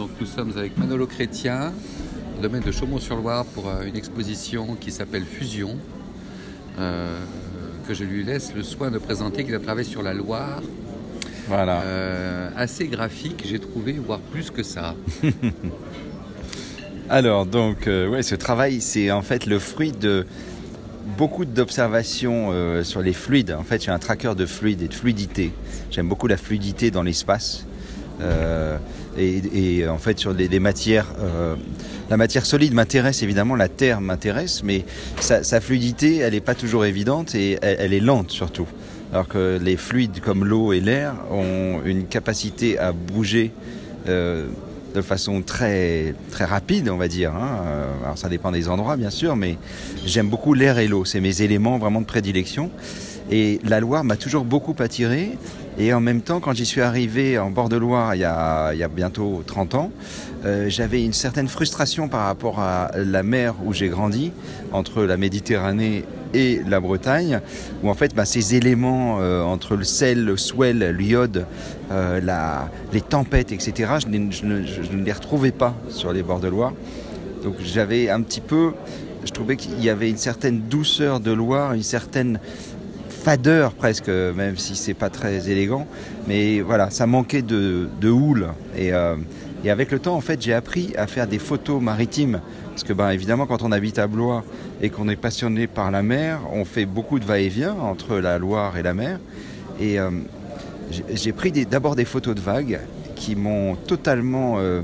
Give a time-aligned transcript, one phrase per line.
[0.00, 1.74] Donc nous sommes avec Manolo Chrétien,
[2.40, 5.76] domaine de Chaumont-sur-Loire pour euh, une exposition qui s'appelle Fusion,
[6.78, 7.18] euh,
[7.86, 10.62] que je lui laisse le soin de présenter, qu'il a travaillé sur la Loire.
[11.48, 11.82] Voilà.
[11.82, 14.94] Euh, assez graphique, j'ai trouvé, voire plus que ça.
[17.10, 20.26] Alors, donc, ouais, ce travail, c'est en fait le fruit de
[21.18, 23.52] beaucoup d'observations sur les fluides.
[23.52, 25.52] En fait, je suis un tracker de fluides et de fluidité.
[25.90, 27.66] J'aime beaucoup la fluidité dans l'espace.
[29.18, 31.56] Et, en fait, sur les, matières, euh,
[32.08, 34.84] la matière solide m'intéresse évidemment, la terre m'intéresse, mais
[35.20, 38.66] sa, fluidité, elle n'est pas toujours évidente et elle, est lente surtout.
[39.12, 43.50] Alors que les fluides comme l'eau et l'air ont une capacité à bouger
[44.08, 44.46] euh,
[44.94, 47.34] de façon très, très rapide, on va dire.
[47.34, 47.64] Hein.
[48.04, 49.56] Alors ça dépend des endroits, bien sûr, mais
[50.06, 51.04] j'aime beaucoup l'air et l'eau.
[51.04, 52.70] C'est mes éléments vraiment de prédilection.
[53.30, 55.36] Et la Loire m'a toujours beaucoup attiré.
[55.80, 58.88] Et en même temps, quand j'y suis arrivé en bord de Loire il y a,
[58.94, 59.90] bientôt 30 ans,
[60.44, 64.30] euh, j'avais une certaine frustration par rapport à la mer où j'ai grandi,
[64.72, 67.40] entre la Méditerranée et la Bretagne,
[67.82, 71.46] où en fait bah, ces éléments euh, entre le sel, le swell, l'iode,
[71.90, 72.20] euh,
[72.92, 74.44] les tempêtes, etc., je, je,
[74.94, 76.74] ne les retrouvais pas sur les bords de Loire.
[77.42, 78.72] Donc j'avais un petit peu,
[79.24, 82.38] je trouvais qu'il y avait une certaine douceur de Loire, une certaine
[83.20, 85.86] fadeur presque, même si c'est pas très élégant.
[86.26, 88.48] Mais voilà, ça manquait de, houle.
[88.78, 89.16] Euh,
[89.64, 92.40] et, avec le temps, en fait, j'ai appris à faire des photos maritimes.
[92.70, 94.42] Parce que, ben, évidemment, quand on habite à Blois
[94.80, 98.78] et qu'on est passionné par la mer, on fait beaucoup de va-et-vient entre la Loire
[98.78, 99.20] et la mer.
[99.78, 100.10] Et euh,
[101.12, 102.80] j'ai pris d'abord des, photos de vagues
[103.16, 104.80] qui m'ont totalement euh,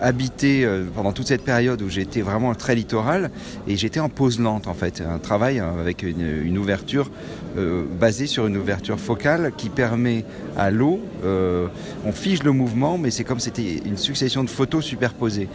[0.00, 3.30] habité euh, pendant toute cette période où j'étais vraiment très littoral
[3.66, 7.10] et j'étais en pause lente en fait, un travail hein, avec une, ouverture
[7.56, 10.24] euh, basée sur une ouverture focale qui permet
[10.56, 15.48] à l'eau, on fige le mouvement mais c'est comme c'était une succession de photos superposées.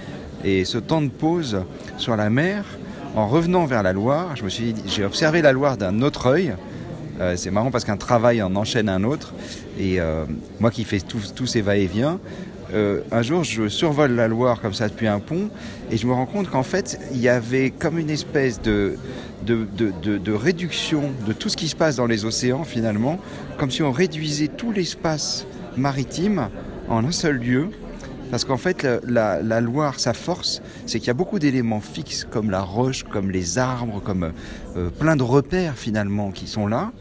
[0.44, 1.62] Et ce temps de pause
[1.98, 2.66] sur la mer,
[3.16, 6.54] en revenant vers la Loire, je me suis j'ai observé la Loire d'un autre œil.
[7.36, 9.34] c'est marrant parce qu'un travail en enchaîne un autre.
[9.80, 10.00] Et
[10.60, 12.20] moi qui fais tous ces va-et-vient,
[12.74, 15.50] euh, un jour, je survole la Loire comme ça depuis un pont
[15.92, 18.96] et je me rends compte qu'en fait, il y avait comme une espèce de,
[19.46, 23.20] de, réduction de tout ce qui se passe dans les océans finalement,
[23.58, 25.46] comme si on réduisait tout l'espace
[25.76, 26.50] maritime
[26.90, 27.70] en un seul lieu.
[28.30, 32.50] Parce qu'en fait, la, Loire, sa force, c'est qu'il y a beaucoup d'éléments fixes, comme
[32.50, 34.32] la roche, comme les arbres, comme
[34.78, 36.94] euh, plein de repères finalement qui sont là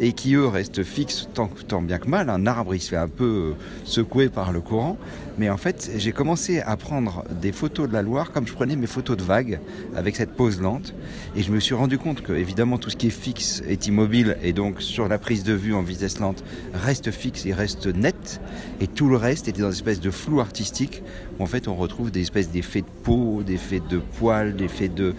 [0.00, 2.30] et qui eux restent fixes tant, bien que mal.
[2.30, 4.96] Un arbre, il se fait un peu euh, secouer par le courant.
[5.38, 8.76] Mais en fait, j'ai commencé à prendre des photos de la Loire comme je prenais
[8.76, 9.60] mes photos de vagues
[9.96, 10.94] avec cette pose lente.
[11.36, 14.36] Et je me suis rendu compte que, évidemment, tout ce qui est fixe est immobile
[14.42, 16.44] et donc sur la prise de vue en vitesse lente
[16.74, 18.40] reste fixe et reste net.
[18.80, 21.02] Et tout le reste était dans une espèce de flou artistique
[21.38, 25.14] où en fait on retrouve des espèces d'effets de peau, d'effets de poils, d'effets de,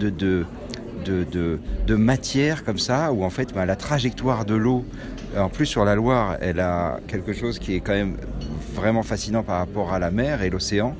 [0.00, 0.46] de, de
[1.08, 4.84] de, matière comme ça, où en fait bah, la trajectoire de l'eau,
[5.36, 8.16] en plus sur la Loire, elle a quelque chose qui est quand même
[8.74, 10.96] vraiment fascinant par rapport à la mer et l'océan.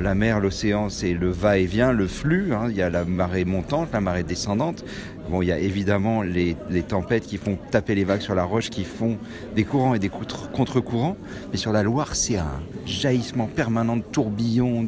[0.00, 2.52] La mer, l'océan, c'est le va-et-vient, le flux.
[2.52, 2.66] Hein.
[2.70, 4.84] Il y a la marée montante, la marée descendante.
[5.30, 6.54] Bon, il y a évidemment les,
[6.86, 9.18] tempêtes qui font taper les vagues sur la roche, qui font
[9.56, 11.16] des courants et des contre-courants.
[11.50, 14.86] Mais sur la Loire, c'est un jaillissement permanent de tourbillons,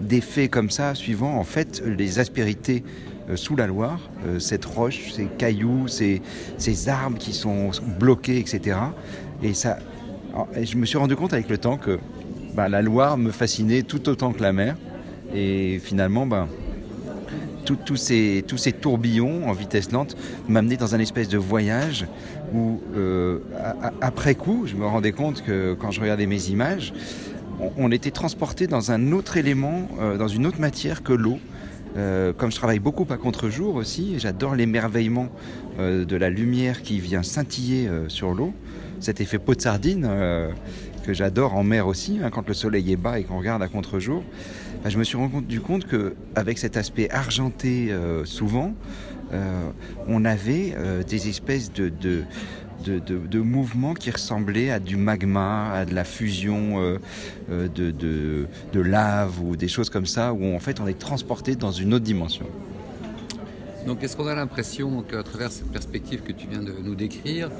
[0.00, 5.12] d'effets comme ça, suivant en fait les aspérités euh, sous la Loire, euh, cette roche,
[5.12, 6.20] ces cailloux, ces,
[6.88, 8.78] arbres qui sont bloqués, etc.
[9.42, 9.78] Et ça,
[10.60, 11.98] je me suis rendu compte avec le temps que
[12.54, 14.76] bah, la Loire me fascinait tout autant que la mer.
[15.34, 16.46] Et finalement, bah,
[17.64, 18.44] tous ces,
[18.80, 20.16] tourbillons en vitesse lente
[20.48, 22.06] m'amenaient dans un espèce de voyage
[22.52, 23.38] où, euh,
[24.00, 26.92] après coup, je me rendais compte que quand je regardais mes images,
[27.78, 29.88] on, était transporté dans un autre élément,
[30.18, 31.38] dans une autre matière que l'eau.
[31.96, 35.28] Euh, comme je travaille beaucoup à contre-jour aussi, j'adore l'émerveillement
[35.78, 38.54] euh, de la lumière qui vient scintiller euh, sur l'eau.
[39.00, 40.08] Cet effet pot de sardine
[41.04, 43.66] que j'adore en mer aussi, hein, quand le soleil est bas et qu'on regarde à
[43.66, 44.22] contre-jour.
[44.84, 47.92] Bah, je me suis rendu compte qu'avec cet aspect argenté
[48.24, 48.72] souvent,
[50.06, 50.76] on avait
[51.08, 52.22] des espèces de,
[53.38, 56.98] mouvements qui ressemblaient à du magma, à de la fusion euh,
[57.50, 61.72] euh, de, lave ou des choses comme ça, où en fait on est transporté dans
[61.72, 62.46] une autre dimension.
[63.86, 67.50] Donc est-ce qu'on a l'impression qu'à travers cette perspective que tu viens de nous décrire,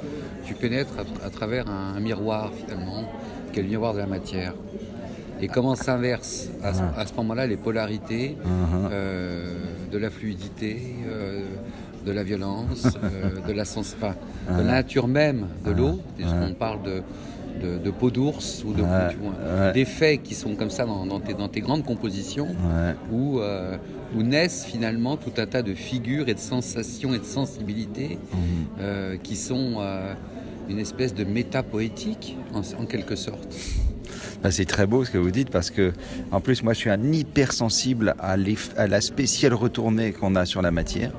[0.45, 0.93] tu pénètres
[1.23, 3.11] à, travers un, miroir finalement,
[3.51, 4.53] qui est le miroir de la matière?
[5.41, 7.05] Et comment s'inversent à, ce ah.
[7.17, 8.89] moment-là les polarités uh-huh.
[8.91, 9.55] euh,
[9.91, 10.95] de la fluidité,
[12.05, 12.87] de la violence,
[13.47, 17.01] de la sens, de la nature même de l'eau, puisqu'on parle de,
[17.61, 19.73] de, de peau d'ours ou de, Ouais, ouais.
[19.73, 22.95] d'effets qui sont comme ça dans, dans tes, dans tes grandes compositions Ouais.
[23.11, 23.77] où, euh,
[24.15, 28.39] où naissent finalement tout un tas de figures et de sensations et de sensibilités Mhm.
[28.81, 30.13] euh, qui sont euh,
[30.69, 33.47] une espèce de métapoétique en, en quelque sorte.
[34.41, 35.93] Bah, c'est très beau ce que vous dites parce que,
[36.31, 38.35] en plus, moi, je suis un hypersensible à
[38.87, 41.11] l'aspect ciel retourné qu'on a sur la matière.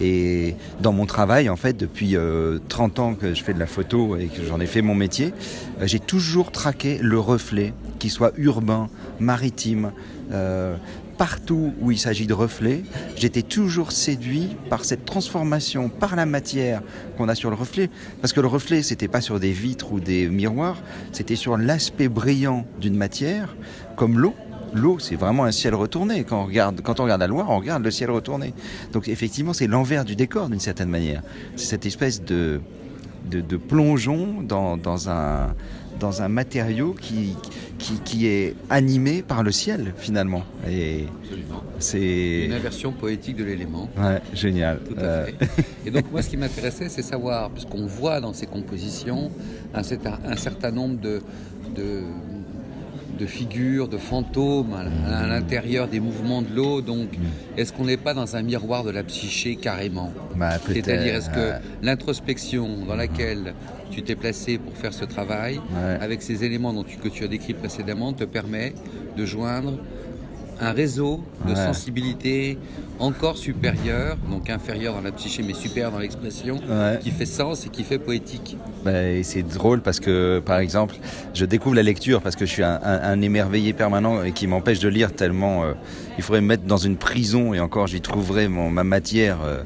[0.00, 3.66] Et dans mon travail, en fait, depuis euh, 30 ans que je fais de la
[3.66, 5.32] photo et que j'en ai fait mon métier,
[5.80, 8.88] euh, j'ai toujours traqué le reflet, qu'il soit urbain,
[9.20, 9.92] maritime,
[10.32, 10.76] euh,
[11.16, 12.82] partout où il s'agit de reflets,
[13.16, 16.82] j'étais toujours séduit par cette transformation par la matière
[17.16, 17.90] qu'on a sur le reflet.
[18.20, 20.82] Parce que le reflet, c'était pas sur des vitres ou des miroirs,
[21.12, 23.56] c'était sur l'aspect brillant d'une matière,
[23.96, 24.34] comme l'eau.
[24.76, 26.24] L'eau, c'est vraiment un ciel retourné.
[26.24, 28.52] Quand on, regarde, quand on regarde la Loire, on regarde le ciel retourné.
[28.92, 31.22] Donc effectivement, c'est l'envers du décor d'une certaine manière.
[31.56, 32.60] C'est cette espèce de,
[33.30, 35.54] de, de plongeon dans, dans, un,
[35.98, 37.34] dans un matériau qui,
[37.78, 40.42] qui, qui est animé par le ciel finalement.
[40.68, 41.62] Et Absolument.
[41.78, 43.88] c'est Une inversion poétique de l'élément.
[43.98, 44.78] ouais, génial.
[44.80, 45.64] Tout à Euh, fait.
[45.86, 49.30] Et donc moi, ce qui m'intéressait, c'est savoir, puisqu'on voit dans ces compositions
[49.74, 51.22] un certain, un certain nombre de,
[51.74, 52.02] de,
[53.18, 54.74] de figures, de fantômes
[55.06, 56.80] à, à l'intérieur des mouvements de l'eau.
[56.82, 57.08] Donc,
[57.56, 61.38] est-ce qu'on n'est pas dans un miroir de la psyché carrément bah, C'est-à-dire, est-ce que
[61.38, 63.54] euh, l'introspection dans laquelle
[63.90, 65.98] tu t'es placé pour faire ce travail, Ouais.
[66.00, 68.74] avec ces éléments dont tu- que tu as décrits précédemment, te permet
[69.16, 69.78] de joindre
[70.60, 71.56] un réseau de Ouais.
[71.56, 72.58] sensibilité
[72.98, 76.98] encore supérieur, donc inférieur dans la psyché, mais supérieur dans l'expression, Ouais.
[77.02, 78.56] qui fait sens et qui fait poétique.
[78.84, 80.94] Bah, et c'est drôle parce que, par exemple,
[81.34, 84.46] je découvre la lecture parce que je suis un, un- un émerveillé permanent et qui
[84.46, 85.72] m'empêche de lire tellement euh,
[86.16, 89.58] il faudrait me mettre dans une prison et encore j'y trouverais mon, ma matière euh,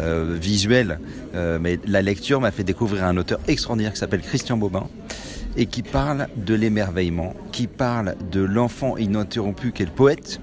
[0.00, 0.98] euh, visuelle.
[1.60, 4.86] Mais la lecture m'a fait découvrir un auteur extraordinaire qui s'appelle Christian Bobin
[5.56, 10.40] et qui parle de l'émerveillement, qui parle de l'enfant ininterrompu qu'est le poète.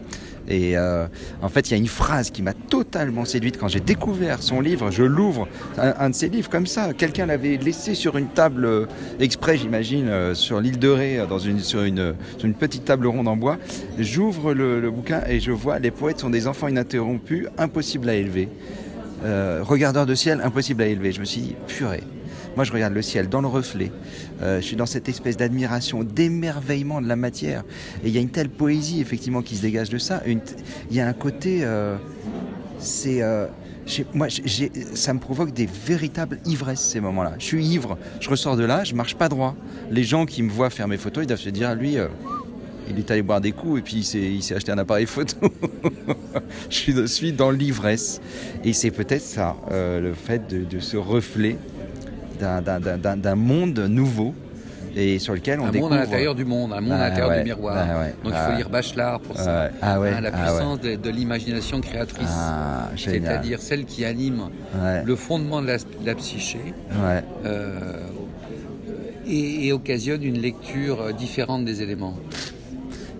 [0.48, 1.08] Et euh,
[1.42, 4.60] en fait, il y a une phrase qui m'a totalement séduite quand j'ai découvert son
[4.60, 4.92] livre.
[4.92, 5.48] Je l'ouvre,
[5.78, 6.94] un, de ses livres comme ça.
[6.94, 8.86] Quelqu'un l'avait laissé sur une table euh,
[9.20, 12.16] exprès, j'imagine, euh, sur l'île de Ré, dans une, sur, une,
[12.60, 13.58] petite table ronde en bois.
[13.98, 18.50] J'ouvre le, bouquin et je vois les poètes sont des enfants ininterrompus, impossibles à élever.
[19.24, 21.12] Regardeurs de ciel, impossible à élever.
[21.12, 22.02] Je me suis dit, purée.
[22.56, 23.92] Moi, je regarde le ciel dans le reflet.
[24.42, 27.64] Euh, je suis dans cette espèce d'admiration, d'émerveillement de la matière.
[28.04, 30.22] Et il y a une telle poésie, effectivement, qui se dégage de ça.
[30.26, 30.42] Il
[30.92, 31.60] y a un côté.
[31.64, 31.96] euh,
[32.78, 33.22] c'est.
[33.22, 33.48] euh,
[34.14, 34.28] moi,
[34.94, 37.34] ça me provoque des véritables ivresses, ces moments-là.
[37.40, 39.56] Je suis ivre, je ressors de là, je marche pas droit.
[39.90, 41.98] Les gens qui me voient faire mes photos, ils doivent se dire, lui.
[42.90, 45.36] il est allé boire des coups et puis il s'est, acheté un appareil photo.
[46.70, 48.22] je suis, dans l'ivresse.
[48.64, 51.58] Et c'est peut-être ça, le fait de ce reflet
[52.42, 54.34] d'un, monde nouveau
[54.96, 55.92] et sur lequel on un découvre...
[55.92, 57.78] monde à l'intérieur du monde, un monde Ah, à l'intérieur ouais, du miroir.
[57.78, 58.50] ah, ouais, Donc il ah.
[58.50, 59.64] faut lire Bachelard pour ça.
[59.64, 62.28] Ouais, ah Hein, la ah puissance de, de l'imagination créatrice.
[62.30, 62.90] Ah.
[62.98, 64.50] C'est-à-dire celle qui anime
[65.06, 66.60] le fondement de la, de la psyché
[67.46, 68.00] euh,
[69.26, 72.16] et, et occasionne une lecture euh, différente des éléments.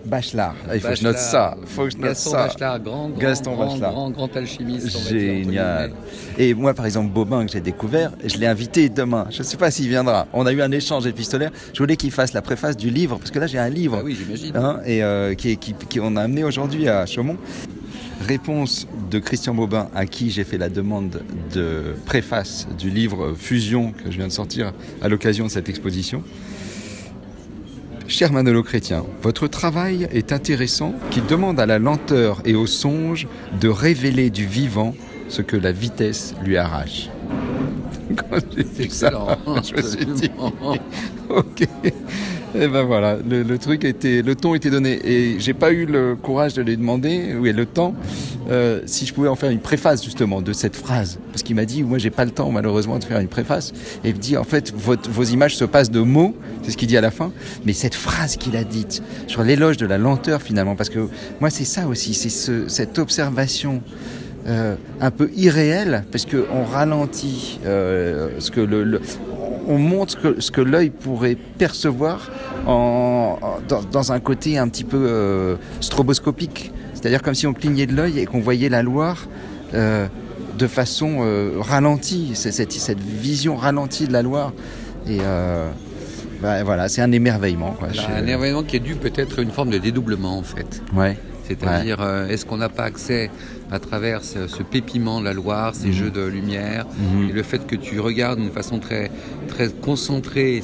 [0.04, 0.54] Bachelard.
[0.68, 1.56] Ah, il faut que je Bachelard, note ça.
[1.60, 2.46] Il faut que je note Gaston ça.
[2.46, 3.92] Bachelard, grand, grand, Gaston grand, Bachelard.
[3.92, 4.86] grand, grand alchimiste.
[4.88, 5.92] dire, entre Génial.
[6.38, 9.26] Et moi, par exemple, Bobin, que j'ai découvert, je l'ai invité demain.
[9.30, 10.26] Je ne sais pas s'il viendra.
[10.32, 11.50] On a eu un échange épistolaire.
[11.72, 13.98] Je voulais qu'il fasse la préface du livre, parce que là, j'ai un livre.
[14.00, 14.56] Ah oui, j'imagine.
[14.56, 17.36] hein, et euh, qui, qui, qui- on a amené aujourd'hui à Chaumont.
[18.26, 21.22] Réponse de Christian Bobin, à qui j'ai fait la demande
[21.54, 26.22] de préface du livre Fusion que je viens de sortir à l'occasion de cette exposition.
[28.12, 33.26] Cher Manolo Chrétien, votre travail est intéressant qui demande à la lenteur et au songe
[33.58, 34.94] de révéler du vivant
[35.28, 37.08] ce que la vitesse lui arrache.
[38.16, 39.38] Quand j'ai ça, excellent.
[39.64, 40.30] je me suis dit,
[41.30, 41.66] ok.
[42.54, 45.00] Et ben voilà, le, truc était, le ton était donné.
[45.04, 47.94] Et j'ai pas eu le courage de lui demander, oui, le temps,
[48.50, 51.18] euh, si je pouvais en faire une préface justement de cette phrase.
[51.30, 53.72] Parce qu'il m'a dit, moi j'ai pas le temps malheureusement de faire une préface.
[54.04, 56.88] Et il me dit, en fait, vos images se passent de mots, c'est ce qu'il
[56.88, 57.32] dit à la fin.
[57.64, 61.08] Mais cette phrase qu'il a dite sur l'éloge de la lenteur finalement, parce que
[61.40, 63.82] moi c'est ça aussi, c'est ce, cette observation
[64.46, 69.00] euh, un peu irréel parce qu'on ralentit euh, ce que le, le-
[69.68, 72.30] on montre ce que, ce que l'œil pourrait percevoir
[72.66, 76.72] en, en- dans, dans un côté un petit peu euh, stroboscopique.
[76.94, 79.26] C'est-à-dire comme si on clignait de l'œil et qu'on voyait la Loire
[79.74, 80.06] euh,
[80.58, 82.32] de façon euh, ralentie.
[82.34, 84.52] C'est cette, cette vision ralentie de la Loire.
[85.08, 85.18] Et
[86.40, 87.88] bah, voilà c'est un émerveillement quoi.
[87.88, 90.82] Là, Je- Un événement qui est dû peut-être à une forme de dédoublement en fait.
[90.94, 91.16] ouais.
[91.48, 92.00] C'est-à-dire,
[92.30, 93.28] est-ce qu'on n'a pas accès
[93.72, 97.30] à travers ce, ce pépiment de la Loire, ces jeux de lumière, Mhm.
[97.30, 99.10] et le fait que tu regardes d'une façon très,
[99.48, 100.62] très concentrée,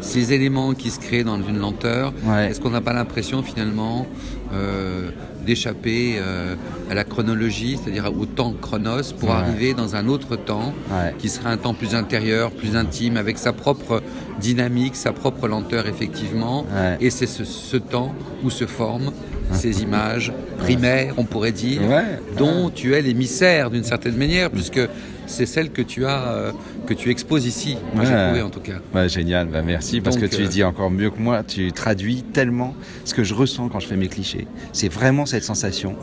[0.00, 2.50] ces éléments qui se créent dans une lenteur, Ouais.
[2.50, 4.06] est-ce qu'on n'a pas l'impression finalement
[4.52, 5.10] euh,
[5.44, 6.54] d'échapper euh,
[6.88, 9.34] à la chronologie, c'est-à-dire au temps chronos, pour Ouais.
[9.34, 11.12] arriver dans un autre temps Ouais.
[11.18, 14.00] qui sera un temps plus intérieur, plus intime, avec sa propre
[14.40, 16.64] dynamique, sa propre lenteur effectivement.
[17.00, 18.14] Et c'est ce, ce temps
[18.44, 19.10] où se forment
[19.52, 22.18] ces images primaires, on pourrait dire, Ouais.
[22.36, 24.80] dont tu es l'émissaire d'une certaine manière, puisque
[25.26, 26.52] c'est celle que tu as, euh,
[26.86, 27.76] que tu exposes ici.
[27.94, 28.26] Moi, j'ai Ouais.
[28.26, 28.74] trouvé en tout cas.
[28.94, 31.72] Ouais, génial, bah, merci parce Donc, que tu euh, dis encore mieux que moi, tu
[31.72, 32.74] traduis tellement
[33.04, 34.46] ce que je ressens quand je fais mes clichés.
[34.72, 35.94] C'est vraiment cette sensation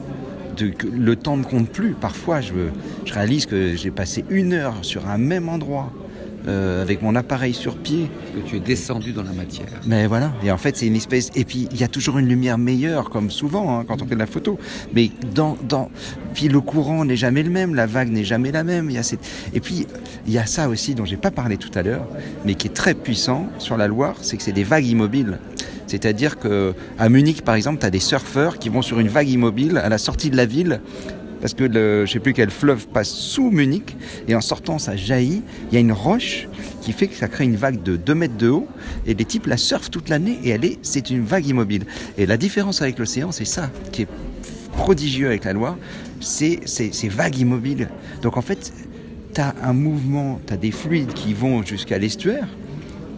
[0.58, 1.92] de que le temps ne compte plus.
[1.94, 2.54] Parfois, je,
[3.06, 5.92] je réalise que j'ai passé une heure sur un même endroit
[6.48, 8.10] euh, avec mon appareil sur pied.
[8.36, 9.68] Que tu es descendu dans la matière.
[9.86, 11.30] Mais voilà, et en fait c'est une espèce...
[11.36, 14.16] Et puis il y a toujours une lumière meilleure, comme souvent hein, quand on fait
[14.16, 14.60] de la photo.
[14.94, 15.58] Mais dans...
[15.68, 15.90] dans...
[16.34, 18.90] Puis le courant n'est jamais le même, la vague n'est jamais la même.
[18.90, 19.28] Il y a cette...
[19.54, 19.88] Et puis
[20.28, 22.08] il y a ça aussi dont j'ai pas parlé tout à l'heure,
[22.46, 25.40] mais qui est très puissant sur la Loire, c'est que c'est des vagues immobiles.
[25.88, 29.30] C'est-à-dire que à Munich par exemple, tu as des surfeurs qui vont sur une vague
[29.30, 30.80] immobile à la sortie de la ville
[31.42, 34.96] parce que le, je sais plus quel fleuve passe sous Munich, et en sortant ça
[34.96, 36.48] jaillit, il y a une roche
[36.82, 38.68] qui fait que ça crée une vague de 2 mètres de haut,
[39.06, 41.84] et les types la surfent toute l'année, et elle est, c'est une vague immobile.
[42.18, 44.08] Et la différence avec l'océan, c'est ça qui est
[44.78, 45.78] prodigieux avec la Loire,
[46.20, 47.90] c'est c'est- ces vagues immobiles.
[48.22, 48.72] Donc en fait,
[49.34, 52.48] tu as un mouvement, tu as des fluides qui vont jusqu'à l'estuaire,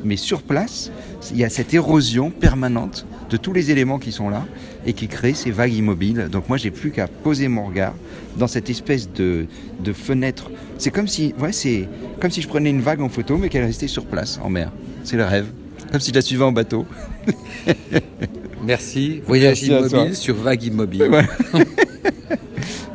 [0.03, 0.91] mais sur place,
[1.31, 4.45] il y a cette érosion permanente de tous les éléments qui sont là
[4.85, 6.27] et qui créent ces vagues immobiles.
[6.31, 7.93] Donc moi, j'ai plus qu'à poser mon regard
[8.37, 9.45] dans cette espèce de,
[9.79, 10.51] de fenêtre.
[10.77, 11.87] C'est comme si, ouais, c'est
[12.19, 14.71] comme si je prenais une vague en photo, mais qu'elle restait sur place en mer.
[15.03, 15.47] C'est le rêve.
[15.91, 16.85] Comme si je la suivais en bateau.
[18.63, 19.21] Merci.
[19.27, 21.03] Voyage Merci immobile sur vague immobile.
[21.03, 21.25] Ouais.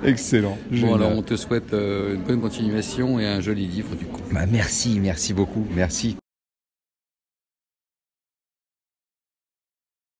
[0.04, 0.56] Excellent.
[0.70, 4.22] Bon, alors on te souhaite euh, une bonne continuation et un joli livre du coup.
[4.32, 6.16] Bah, merci, merci beaucoup, merci.